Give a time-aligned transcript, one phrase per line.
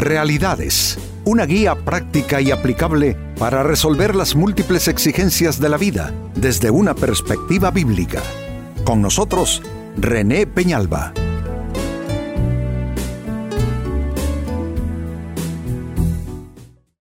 [0.00, 6.70] Realidades, una guía práctica y aplicable para resolver las múltiples exigencias de la vida desde
[6.70, 8.22] una perspectiva bíblica.
[8.82, 9.60] Con nosotros,
[9.98, 11.12] René Peñalba.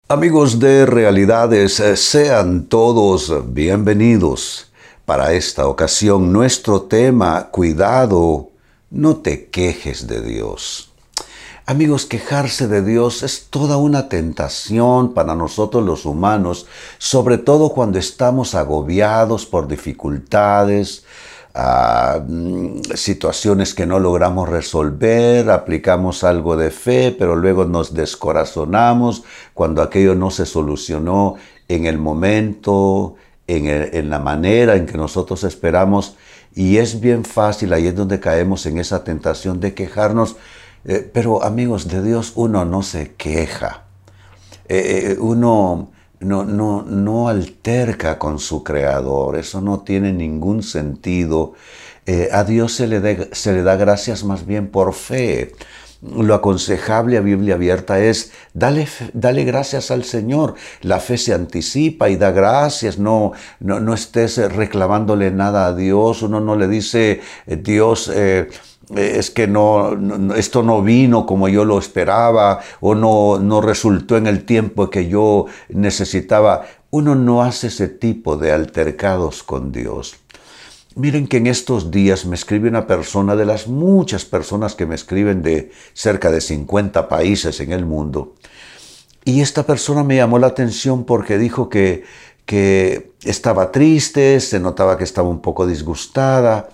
[0.06, 4.70] Amigos de Realidades, sean todos bienvenidos.
[5.04, 8.52] Para esta ocasión, nuestro tema, cuidado,
[8.90, 10.92] no te quejes de Dios.
[11.68, 17.98] Amigos, quejarse de Dios es toda una tentación para nosotros los humanos, sobre todo cuando
[17.98, 21.04] estamos agobiados por dificultades,
[21.56, 29.24] ah, mm, situaciones que no logramos resolver, aplicamos algo de fe, pero luego nos descorazonamos
[29.52, 31.34] cuando aquello no se solucionó
[31.66, 33.16] en el momento,
[33.48, 36.14] en, en la manera en que nosotros esperamos.
[36.54, 40.36] Y es bien fácil, ahí es donde caemos en esa tentación de quejarnos
[40.88, 43.84] eh, pero amigos de Dios, uno no se queja.
[44.68, 49.36] Eh, eh, uno no, no, no, alterca con su creador.
[49.36, 51.54] Eso no tiene ningún sentido.
[52.32, 55.52] a Dios se le, se le da gracias más bien por fe.
[56.02, 60.54] Lo aconsejable a Biblia abierta es dale, dale, gracias al Señor.
[60.82, 62.98] La fe se anticipa y da gracias.
[62.98, 66.22] No, no, no estés reclamándole nada a Dios.
[66.22, 68.08] Uno no le dice, Dios,
[68.94, 74.26] es que no, esto no vino como yo lo esperaba o no, no resultó en
[74.26, 76.66] el tiempo que yo necesitaba.
[76.90, 80.16] Uno no hace ese tipo de altercados con Dios.
[80.94, 84.94] Miren que en estos días me escribe una persona de las muchas personas que me
[84.94, 88.34] escriben de cerca de 50 países en el mundo.
[89.24, 92.04] Y esta persona me llamó la atención porque dijo que,
[92.46, 96.70] que estaba triste, se notaba que estaba un poco disgustada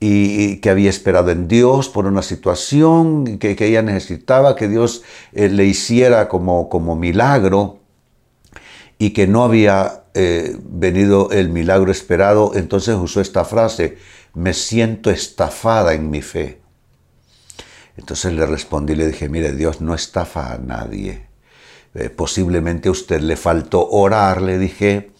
[0.00, 5.02] y que había esperado en Dios por una situación que, que ella necesitaba, que Dios
[5.32, 7.80] eh, le hiciera como, como milagro
[8.98, 13.98] y que no había eh, venido el milagro esperado, entonces usó esta frase,
[14.34, 16.60] me siento estafada en mi fe.
[17.96, 21.26] Entonces le respondí, le dije, mire, Dios no estafa a nadie.
[21.94, 25.10] Eh, posiblemente a usted le faltó orar, le dije,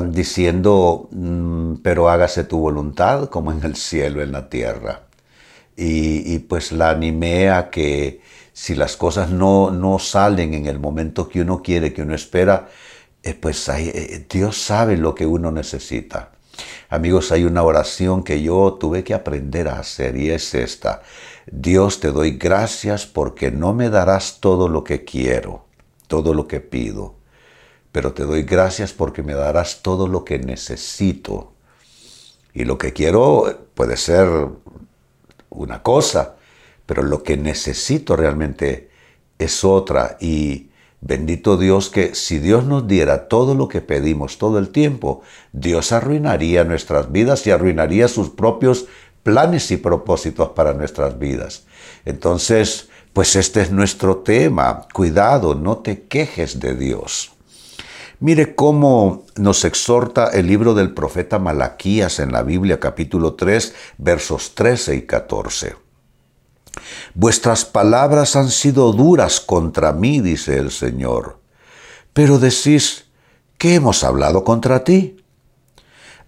[0.00, 5.02] diciendo, mm, pero hágase tu voluntad como en el cielo, en la tierra.
[5.76, 8.20] Y, pues la animé a que
[8.52, 12.68] si las cosas no, no salen en el momento que uno quiere, que uno espera,
[13.22, 16.32] eh, pues eh, Dios sabe lo que uno necesita.
[16.90, 21.02] Amigos, hay una oración que yo tuve que aprender a hacer y es esta.
[21.46, 25.66] Dios te doy gracias porque no me darás todo lo que quiero,
[26.08, 27.17] todo lo que pido
[27.98, 31.50] pero te doy gracias porque me darás todo lo que necesito.
[32.54, 34.28] Y lo que quiero puede ser
[35.50, 36.36] una cosa,
[36.86, 38.88] pero lo que necesito realmente
[39.40, 40.16] es otra.
[40.20, 40.70] Y
[41.00, 45.22] bendito Dios que si Dios nos diera todo lo que pedimos todo el tiempo,
[45.52, 48.86] Dios arruinaría nuestras vidas y arruinaría sus propios
[49.24, 51.64] planes y propósitos para nuestras vidas.
[52.04, 54.86] Entonces, pues este es nuestro tema.
[54.94, 57.32] Cuidado, no te quejes de Dios.
[58.20, 64.56] Mire cómo nos exhorta el libro del profeta Malaquías en la Biblia capítulo 3 versos
[64.56, 65.76] 13 y 14.
[67.14, 71.38] Vuestras palabras han sido duras contra mí, dice el Señor.
[72.12, 73.04] Pero decís,
[73.56, 75.22] ¿qué hemos hablado contra ti?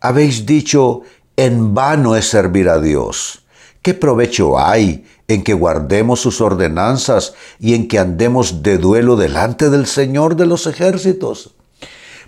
[0.01, 1.03] Habéis dicho,
[1.37, 3.47] en vano es servir a Dios.
[3.83, 9.71] ¿Qué provecho hay en que guardemos sus ordenanzas y en que andemos de duelo delante
[9.71, 11.57] del Señor de los ejércitos?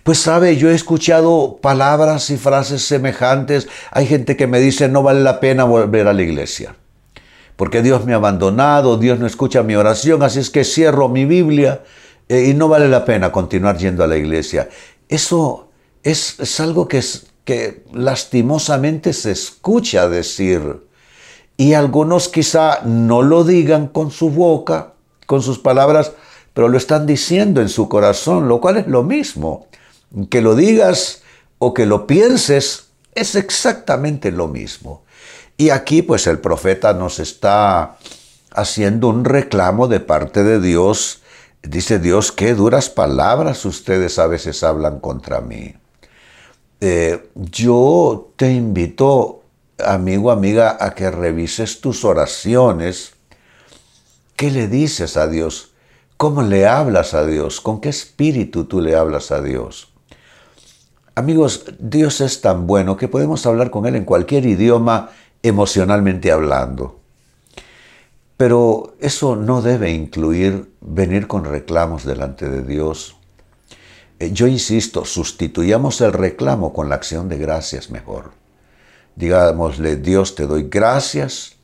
[0.03, 3.69] Pues sabe, yo he escuchado palabras y frases semejantes.
[3.93, 6.75] Hay gente que me dice no vale la pena volver a la iglesia.
[7.57, 11.25] Porque Dios me ha abandonado, Dios no escucha mi oración, así es que cierro mi
[11.25, 11.83] Biblia
[12.29, 14.69] eh, y no vale la pena continuar yendo a la iglesia.
[15.09, 15.69] Eso
[16.03, 20.83] es, es algo que, es, que lastimosamente se escucha decir.
[21.57, 24.95] Y algunos quizá no lo digan con su boca,
[25.27, 26.13] con sus palabras,
[26.55, 29.69] pero lo están diciendo en su corazón, lo cual es lo mismo.
[30.31, 31.23] Que lo digas
[31.59, 35.05] o que lo pienses es exactamente lo mismo.
[35.57, 37.99] Y aquí pues el profeta nos está
[38.51, 41.23] haciendo un reclamo de parte de Dios.
[41.63, 45.75] Dice Dios, qué duras palabras ustedes a veces hablan contra mí.
[46.81, 49.43] Eh, yo te invito,
[49.79, 53.13] amigo, amiga, a que revises tus oraciones.
[54.35, 55.75] ¿Qué le dices a Dios?
[56.17, 57.61] ¿Cómo le hablas a Dios?
[57.61, 59.92] ¿Con qué espíritu tú le hablas a Dios?
[61.15, 65.11] Amigos, Dios es tan bueno que podemos hablar con Él en cualquier idioma
[65.43, 67.01] emocionalmente hablando.
[68.39, 73.17] Pero eso no debe incluir venir con reclamos delante de Dios.
[74.19, 78.33] Eh, yo insisto, sustituyamos el reclamo con la acción de gracias mejor.
[79.15, 81.57] Digámosle, Dios te doy gracias,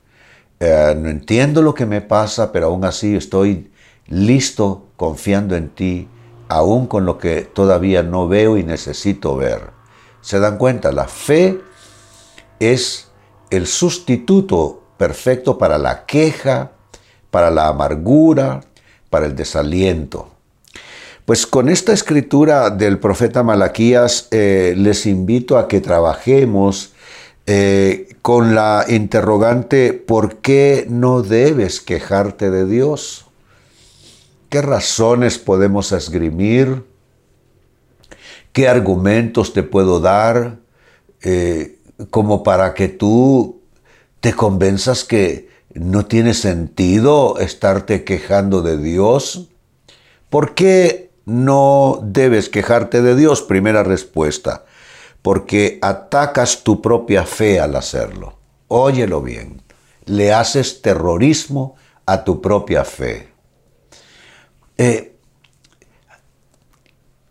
[0.61, 3.71] eh, no entiendo lo que me pasa, pero aún así estoy
[4.09, 6.09] listo confiando en ti,
[6.49, 9.71] aún con lo que todavía no veo y necesito ver.
[10.21, 10.93] ¿Se dan cuenta?
[10.93, 11.61] La fe
[12.59, 13.09] es
[13.51, 16.73] el sustituto perfecto para la queja,
[17.31, 18.63] para la amargura,
[19.11, 20.31] para el desaliento.
[21.25, 26.95] Pues con esta escritura del profeta Malaquías eh, les invito a que trabajemos
[27.47, 33.28] eh, con la interrogante ¿por qué no debes quejarte de Dios?
[34.49, 36.87] ¿Qué razones podemos esgrimir?
[38.53, 40.57] ¿Qué argumentos te puedo dar
[41.23, 41.79] eh,
[42.11, 43.61] como para que tú
[44.21, 49.49] te convenzas que no tiene sentido estarte quejando de Dios?
[50.31, 53.43] ¿Por qué no debes quejarte de Dios?
[53.43, 54.65] Primera respuesta,
[55.21, 58.39] porque atacas tu propia fe al hacerlo.
[58.69, 59.61] Óyelo bien,
[60.07, 63.38] le haces terrorismo a tu propia fe.
[64.81, 65.17] Eh,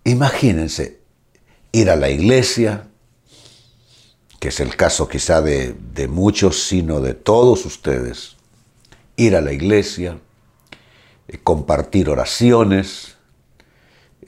[0.04, 1.00] imagínense
[1.72, 2.90] ir a la iglesia,
[4.40, 8.36] que es el caso quizá de, muchos, sino de todos ustedes,
[9.16, 10.20] ir a la iglesia,
[11.30, 13.16] eh, compartir oraciones,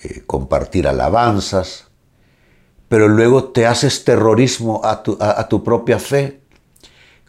[0.02, 1.88] eh, compartir alabanzas,
[2.88, 6.40] pero luego te haces terrorismo a tu, propia fe.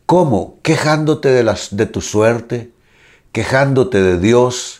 [0.07, 0.61] ¿Cómo?
[0.63, 2.71] Quejándote de tu suerte,
[3.33, 4.80] quejándote de Dios,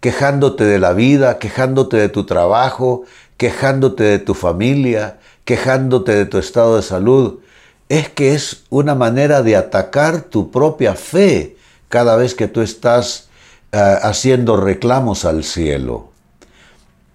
[0.00, 3.04] quejándote de la vida, quejándote de tu trabajo,
[3.36, 7.40] quejándote de tu familia, quejándote de tu estado de salud,
[7.88, 11.56] es que es una manera de atacar tu propia fe
[11.88, 13.28] cada vez que tú estás
[13.72, 16.08] eh, haciendo reclamos al cielo.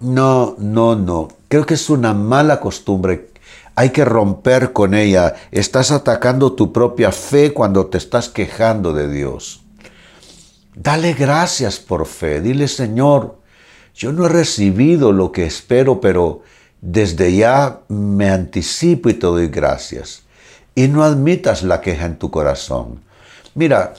[0.00, 1.28] No, no, no.
[1.48, 3.30] Creo que es una mala costumbre.
[3.76, 5.34] Hay que romper con ella.
[5.50, 9.63] Estás atacando tu propia fe cuando te estás quejando de Dios.
[10.74, 12.40] Dale gracias por fe.
[12.40, 13.38] Dile, Señor,
[13.94, 16.42] yo no he recibido lo que espero, pero
[16.80, 20.22] desde ya me anticipo y te doy gracias.
[20.74, 23.02] Y no admitas la queja en tu corazón.
[23.54, 23.94] Mira,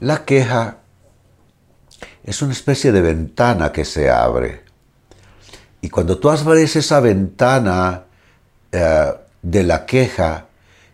[0.00, 0.78] la queja
[2.24, 4.64] es una especie de ventana que se abre.
[5.80, 8.04] Y cuando tú abres esa ventana
[8.72, 10.46] eh, de la queja,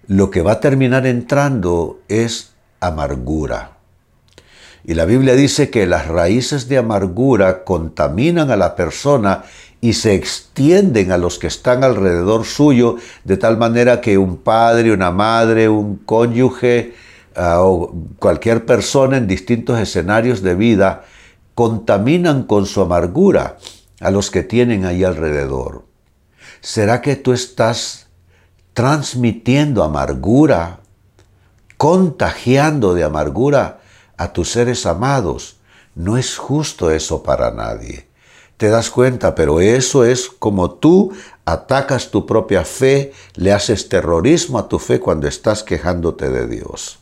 [0.06, 3.75] lo que va a terminar entrando es amargura.
[4.88, 9.42] Y la Biblia dice que las raíces de amargura contaminan a la persona
[9.80, 12.94] y se extienden a los que están alrededor suyo,
[13.24, 16.94] de tal manera que un padre, una madre, un cónyuge
[17.34, 21.02] ah, o cualquier persona en distintos escenarios de vida
[21.56, 23.56] contaminan con su amargura
[23.98, 25.82] a los que tienen ahí alrededor.
[26.60, 28.06] ¿Será que tú estás
[28.72, 30.78] transmitiendo amargura,
[31.76, 33.80] contagiando de amargura
[34.16, 35.56] a tus seres amados?
[35.94, 38.06] No es justo eso para nadie
[38.56, 41.12] te das cuenta, pero eso es como tú
[41.44, 46.98] atacas tu propia fe, le haces terrorismo a tu fe cuando estás quejándote de Dios.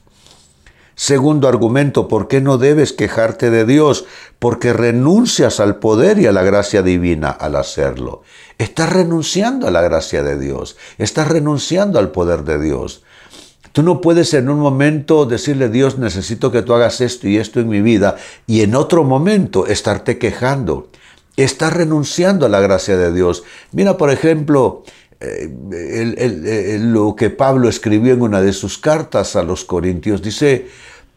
[0.96, 4.04] Segundo argumento, ¿por qué no debes quejarte de Dios?
[4.38, 8.22] Porque renuncias al poder y a la gracia divina al hacerlo.
[8.58, 13.02] Estás renunciando a la gracia de Dios, estás renunciando al poder de Dios.
[13.74, 17.58] Tú no puedes en un momento decirle, Dios, necesito que tú hagas esto y esto
[17.60, 18.16] en mi vida,
[18.46, 20.88] y en otro momento estarte quejando
[21.36, 23.42] está renunciando a la gracia de Dios.
[23.72, 24.84] Mira, por ejemplo,
[25.20, 30.22] eh, lo que Pablo escribió en una de sus cartas a los Corintios.
[30.22, 30.68] Dice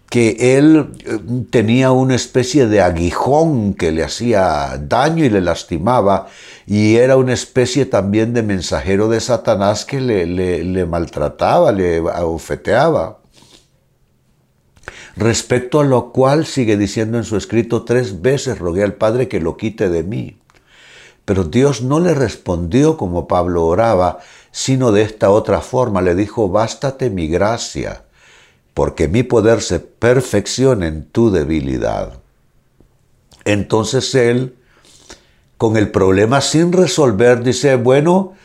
[0.10, 6.28] que él eh, tenía una especie de aguijón que le hacía daño y le lastimaba,
[6.66, 13.20] y era una especie también de mensajero de Satanás que le, le maltrataba, le abofeteaba
[15.18, 19.40] respecto a lo cual sigue diciendo en su escrito tres veces rogué al Padre que
[19.40, 20.38] lo quite de mí.
[21.26, 24.20] Pero Dios no le respondió como Pablo oraba,
[24.52, 28.06] sino de esta otra forma, le dijo, bástate mi gracia,
[28.78, 32.20] porque mi poder se perfecciona en tu debilidad.
[33.44, 34.54] Entonces él,
[35.58, 38.36] con el problema sin resolver, dice, bueno,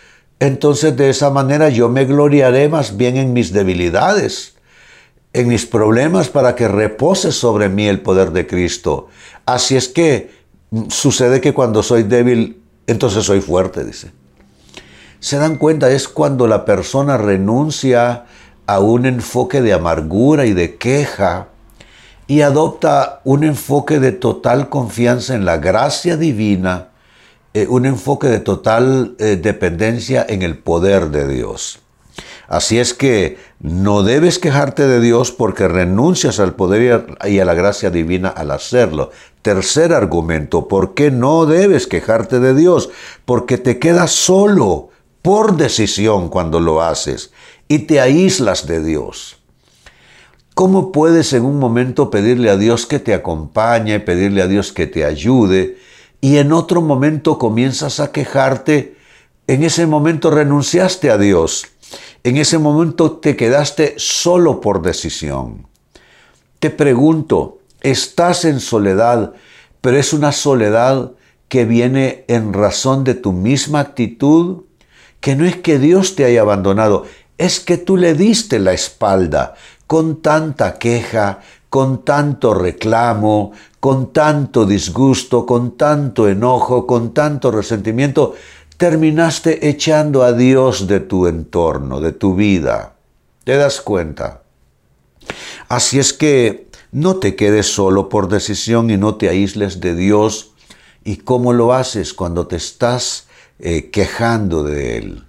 [0.40, 4.54] entonces de esa manera yo me gloriaré más bien en mis debilidades
[5.34, 9.08] en mis problemas para que repose sobre mí el poder de Cristo.
[9.44, 10.30] Así es que
[10.70, 14.12] mm, sucede que cuando soy débil, entonces soy fuerte, dice.
[15.20, 18.24] Se dan cuenta, es cuando la persona renuncia
[18.66, 21.48] a un enfoque de amargura y de queja
[22.26, 26.88] y adopta un enfoque de total confianza en la gracia divina,
[27.54, 31.80] eh, un enfoque de total eh, dependencia en el poder de Dios.
[32.48, 37.54] Así es que no debes quejarte de Dios porque renuncias al poder y a la
[37.54, 39.10] gracia divina al hacerlo.
[39.40, 42.90] Tercer argumento, ¿por qué no debes quejarte de Dios?
[43.24, 44.90] Porque te quedas solo
[45.22, 47.31] por decisión cuando lo haces
[47.72, 49.38] y te aíslas de Dios.
[50.52, 54.86] ¿Cómo puedes en un momento pedirle a Dios que te acompañe, pedirle a Dios que
[54.86, 55.78] te ayude
[56.20, 58.98] y en otro momento comienzas a quejarte?
[59.46, 61.64] En ese momento renunciaste a Dios.
[62.24, 65.66] En ese momento te quedaste solo por decisión.
[66.58, 69.32] Te pregunto, estás en soledad,
[69.80, 71.12] pero es una soledad
[71.48, 74.64] que viene en razón de tu misma actitud,
[75.22, 77.06] que no es que Dios te haya abandonado,
[77.42, 79.54] es que tú le diste la espalda
[79.86, 88.34] con tanta queja, con tanto reclamo, con tanto disgusto, con tanto enojo, con tanto resentimiento,
[88.76, 92.94] terminaste echando a Dios de tu entorno, de tu vida.
[93.42, 94.42] ¿Te das cuenta?
[95.68, 100.52] Así es que no te quedes solo por decisión y no te aísles de Dios.
[101.04, 103.26] ¿Y cómo lo haces cuando te estás
[103.58, 105.24] eh, quejando de Él?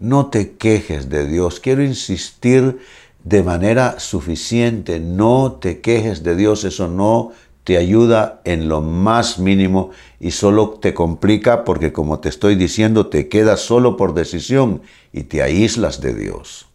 [0.00, 1.60] No te quejes de Dios.
[1.60, 2.80] Quiero insistir
[3.22, 4.98] de manera suficiente.
[4.98, 6.64] No te quejes de Dios.
[6.64, 7.32] Eso no
[7.64, 13.08] te ayuda en lo más mínimo y solo te complica porque como te estoy diciendo
[13.08, 14.80] te quedas solo por decisión
[15.12, 16.66] y te aíslas de Dios.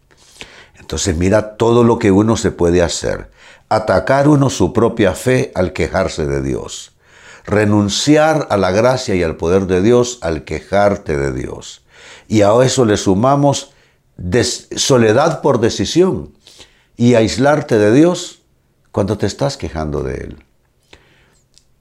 [0.79, 3.31] Entonces mira todo lo que uno se puede hacer.
[3.69, 6.93] Atacar uno su propia fe al quejarse de Dios.
[7.43, 11.84] Renunciar a la gracia y al poder de Dios al quejarte de Dios.
[12.27, 13.71] Y a eso le sumamos
[14.75, 16.33] soledad por decisión
[16.97, 18.41] y aislarte de Dios
[18.91, 20.45] cuando te estás quejando de Él.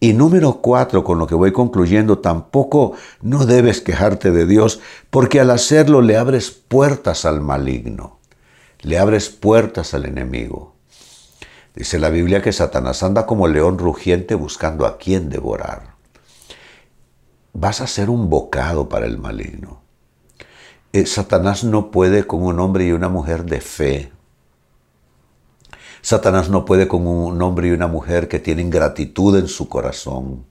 [0.00, 2.92] Y número cuatro, con lo que voy concluyendo, tampoco
[3.22, 8.18] no debes quejarte de Dios, porque al hacerlo le abres puertas al maligno,
[8.82, 10.74] le abres puertas al enemigo.
[11.74, 15.94] Dice la Biblia que Satanás anda como león rugiente buscando a quien devorar.
[17.54, 19.83] Vas a ser un bocado para el maligno.
[20.94, 24.12] Eh, Satanás no puede con un hombre y una mujer de fe,
[26.02, 30.44] Satanás no puede con un hombre y una mujer que tienen gratitud en su corazón,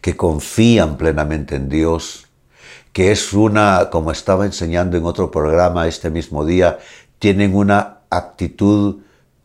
[0.00, 2.28] que confían plenamente en Dios,
[2.92, 6.78] que es una, como estaba enseñando en otro programa este mismo día,
[7.18, 8.98] tienen una actitud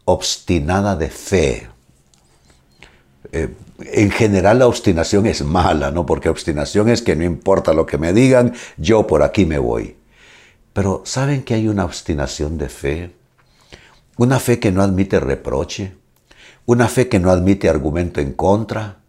[0.05, 1.67] obstinada de fe.
[3.31, 3.49] Eh,
[3.91, 6.05] en general la obstinación es mala, ¿no?
[6.05, 9.95] Porque obstinación es que no importa lo que me digan, yo por aquí me voy.
[10.73, 13.11] Pero ¿saben que hay una obstinación de fe?
[14.17, 15.93] Una fe que no admite reproche,
[16.65, 18.99] una fe que no admite argumento en contra,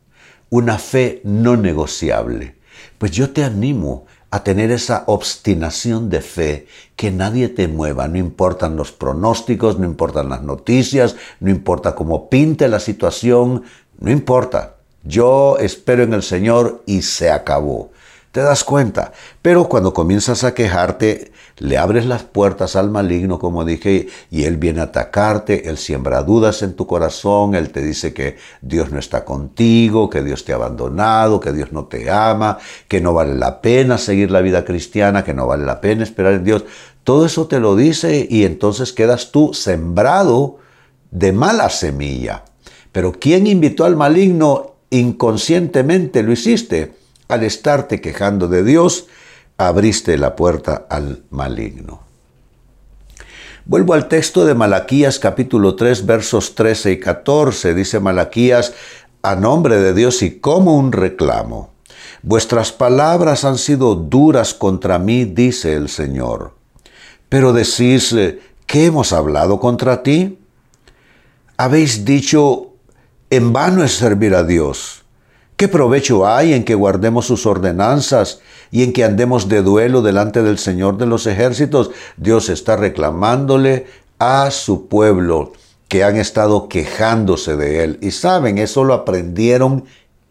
[0.51, 2.57] una fe no negociable.
[2.99, 6.67] Pues yo te animo a tener esa obstinación de fe,
[6.97, 12.29] que nadie te mueva, no importan los pronósticos, no importan las noticias, no importa cómo
[12.29, 13.63] pinte la situación,
[14.01, 14.77] no importa.
[15.05, 17.92] Yo espero en el Señor y se acabó
[18.33, 19.13] te das cuenta.
[19.43, 24.57] Pero cuando comienzas a quejarte, le abres las puertas al maligno, como dije, y él
[24.57, 28.99] viene a atacarte, él siembra dudas en tu corazón, él te dice que Dios no
[28.99, 32.59] está contigo, que Dios te ha abandonado, que Dios no te ama,
[32.89, 36.33] que no vale la pena seguir la vida cristiana, que no vale la pena esperar
[36.33, 36.65] en Dios.
[37.05, 40.57] Todo eso te lo dice y entonces quedas tú sembrado
[41.11, 42.45] de mala semilla.
[42.93, 44.77] Pero ¿quién invitó al maligno?
[44.91, 47.02] Inconscientemente lo hiciste
[47.33, 49.07] al estarte quejando de Dios,
[49.57, 52.03] abriste la puerta al maligno.
[53.65, 57.75] Vuelvo al texto de Malaquías capítulo 3 versos 13 y 14.
[57.75, 58.75] Dice Malaquías,
[59.23, 61.71] a nombre de Dios y como un reclamo.
[62.23, 66.55] Vuestras palabras han sido duras contra mí, dice el Señor.
[67.29, 68.15] Pero decís,
[68.67, 70.39] ¿qué hemos hablado contra ti?
[71.57, 72.73] Habéis dicho,
[73.31, 75.02] en vano es servir a Dios.
[75.63, 78.41] ¿Qué provecho hay en que guardemos sus ordenanzas
[78.73, 81.93] y en que andemos de duelo delante del Señor de los ejércitos?
[82.17, 83.87] Dios está reclamándole
[84.19, 85.53] a su pueblo
[85.87, 87.99] que han estado quejándose de él.
[88.03, 89.85] Y saben, eso lo aprendieron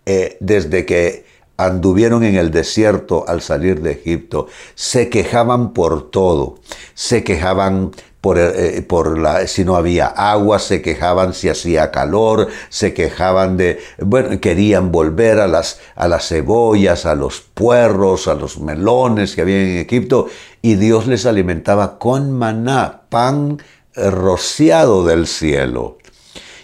[0.05, 1.23] eh, desde que
[1.55, 4.47] anduvieron en el desierto al salir de Egipto.
[4.75, 6.59] Se quejaban por todo.
[6.93, 12.47] Se quejaban por, eh, por, la, si no había agua, se quejaban si hacía calor,
[12.69, 18.35] se quejaban de, bueno, querían volver a las, a las cebollas, a los puerros, a
[18.35, 20.27] los melones que había en Egipto,
[20.61, 23.57] y Dios les alimentaba con maná, pan
[23.95, 25.97] rociado del cielo.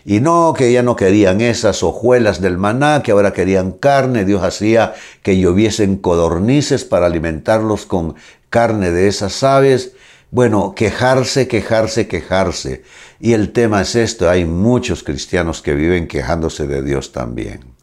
[0.10, 4.24] Y no, que ya no querían esas hojuelas del maná, que ahora querían carne.
[4.24, 8.16] Dios hacía que lloviesen codornices para alimentarlos con
[8.50, 9.97] carne de esas aves.
[10.30, 12.84] Bueno, quejarse, quejarse, quejarse.
[13.20, 17.78] Y el tema es esto, hay muchos cristianos que viven quejándose de Dios también.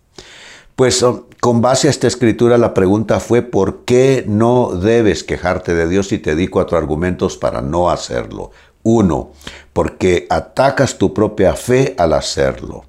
[0.76, 5.72] Pues oh, con base a esta escritura la pregunta fue, ¿por qué no debes quejarte
[5.72, 6.12] de Dios?
[6.12, 8.50] Y te di cuatro argumentos para no hacerlo.
[8.82, 9.32] Uno,
[9.72, 12.84] porque atacas tu propia fe al hacerlo.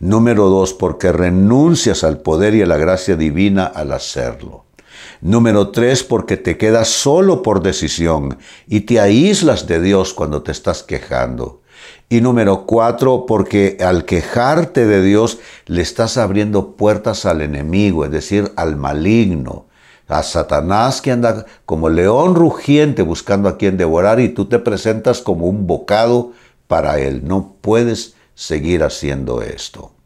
[0.00, 4.64] Número dos, porque renuncias al poder y a la gracia divina al hacerlo.
[5.20, 10.52] Número tres, porque te quedas solo por decisión y te aíslas de Dios cuando te
[10.52, 11.62] estás quejando.
[12.08, 18.10] Y número cuatro, porque al quejarte de Dios le estás abriendo puertas al enemigo, es
[18.10, 19.66] decir, al maligno,
[20.06, 25.20] a Satanás que anda como león rugiente buscando a quien devorar y tú te presentas
[25.20, 26.32] como un bocado
[26.66, 27.22] para él.
[27.24, 29.97] No puedes seguir haciendo esto.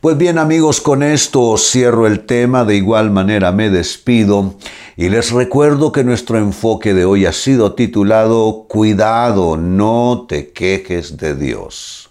[0.00, 4.54] Pues bien amigos, con esto cierro el tema, de igual manera me despido
[4.96, 11.16] y les recuerdo que nuestro enfoque de hoy ha sido titulado Cuidado, no te quejes
[11.16, 12.10] de Dios.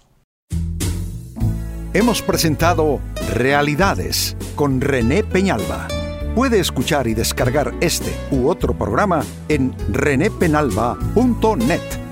[1.94, 3.00] Hemos presentado
[3.32, 5.88] Realidades con René Peñalba.
[6.34, 12.07] Puede escuchar y descargar este u otro programa en renépenalba.net.